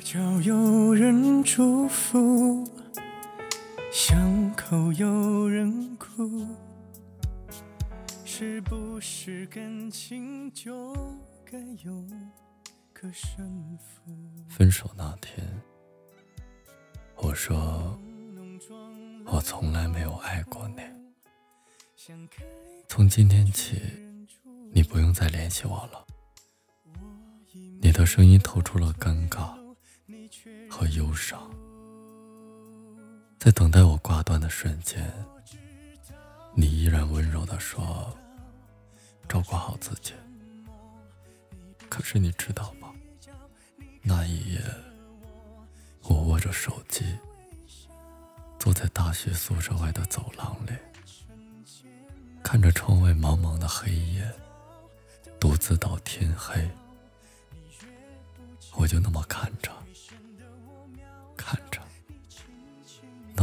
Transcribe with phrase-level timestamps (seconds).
[0.00, 2.66] 角有人祝福，
[3.92, 6.46] 巷口有人哭，
[8.24, 10.94] 是不是感情就
[11.44, 12.02] 该有
[12.92, 14.10] 个胜负？
[14.48, 15.46] 分手那天，
[17.16, 17.96] 我说
[19.26, 20.80] 我从来没有爱过你。
[22.88, 23.80] 从今天起，
[24.72, 26.06] 你不用再联系我了。
[27.82, 29.59] 你的声音透出了尴尬
[30.80, 31.38] 和忧伤，
[33.38, 35.12] 在等待我挂断的瞬间，
[36.54, 38.16] 你依然温柔地说
[39.28, 40.14] ：“照顾好自己。”
[41.90, 42.94] 可是你知道吗？
[44.00, 44.62] 那一夜，
[46.04, 47.04] 我握着手机，
[48.58, 50.72] 坐在大学宿舍外的走廊里，
[52.42, 54.26] 看着窗外茫茫的黑夜，
[55.38, 56.70] 独自到天黑。
[58.76, 59.59] 我就那么看着，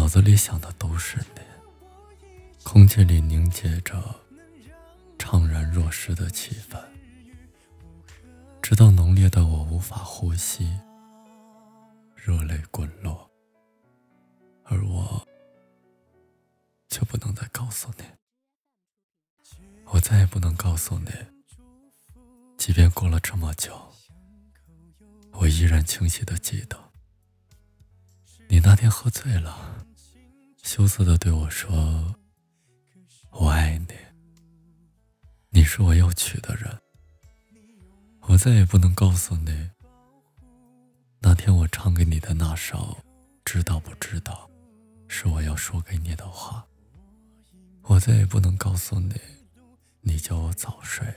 [0.08, 1.42] 脑子里想的都是你，
[2.64, 4.02] 空气里凝结着
[5.20, 6.82] 怅然若失的气氛，
[8.62, 10.80] 直到浓烈的我无法呼吸，
[12.16, 13.30] 热泪滚落，
[14.64, 15.28] 而我
[16.88, 18.06] 却不能再告诉你，
[19.88, 21.12] 我再也不能告诉你，
[22.58, 23.78] 即便过了这么久。
[25.34, 26.92] 我依然清晰的记得，
[28.48, 29.77] 你那天喝醉了，
[30.68, 32.14] 羞涩的对我说
[33.32, 33.96] ：“我爱你，
[35.50, 36.78] 你是我要娶的人。”
[38.28, 39.70] 我再也不能告诉你，
[41.22, 42.98] 那天我唱给你的那首
[43.46, 44.52] “知道不知道”，
[45.08, 46.68] 是我要说给你的话。
[47.84, 49.16] 我再也不能告诉你，
[50.02, 51.08] 你叫我早睡，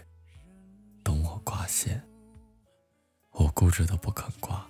[1.02, 2.00] 等我挂线。
[3.32, 4.64] 我固执的不肯挂，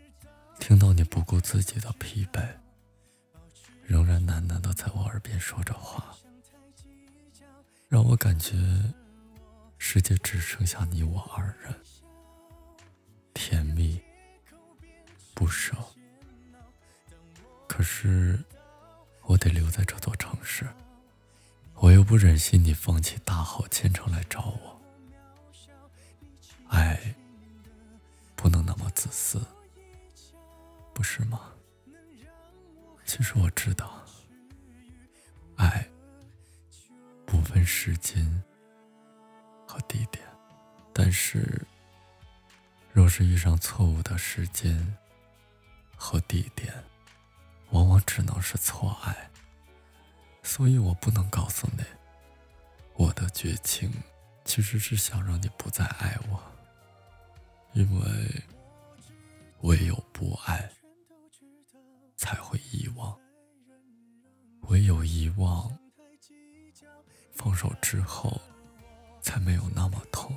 [0.58, 2.48] 听到你不顾自己的疲惫，
[3.90, 6.14] 仍然喃喃的在我耳边说着话，
[7.88, 8.54] 让我感觉
[9.78, 11.74] 世界只剩下你我二人，
[13.34, 14.00] 甜蜜
[15.34, 15.74] 不舍。
[17.66, 18.38] 可是
[19.22, 20.68] 我得留在这座城市，
[21.74, 24.80] 我又不忍心你放弃大好前程来找我，
[26.68, 27.16] 爱。
[28.36, 29.44] 不能那么自私，
[30.94, 31.40] 不是吗？
[33.10, 34.06] 其实我知道，
[35.56, 35.84] 爱
[37.26, 38.24] 不分时间
[39.66, 40.24] 和地点，
[40.92, 41.60] 但是
[42.92, 44.96] 若是遇上错误的时间
[45.96, 46.72] 和地点，
[47.70, 49.28] 往往只能是错爱。
[50.44, 51.82] 所以我不能告诉你，
[52.94, 53.92] 我的绝情
[54.44, 56.40] 其实是想让你不再爱我。
[57.72, 58.44] 因为
[59.62, 60.59] 唯有不爱，
[65.36, 65.70] 望，
[67.32, 68.40] 放手之后，
[69.20, 70.34] 才没有那么痛，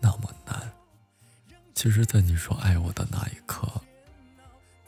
[0.00, 0.72] 那么难。
[1.74, 3.68] 其实，在你说爱我的那一刻，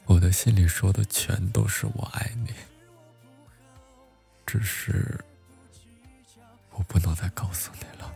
[0.07, 2.55] 我的心里说的全都是我爱你，
[4.47, 5.19] 只是
[6.71, 8.15] 我不能再告诉你了。